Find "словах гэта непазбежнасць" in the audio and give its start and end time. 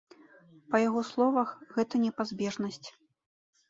1.11-2.85